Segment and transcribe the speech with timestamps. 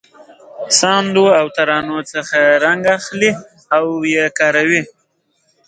[0.79, 3.31] ساندو او ترانو څخه رنګ اخلي
[3.75, 4.81] او یې کاروي.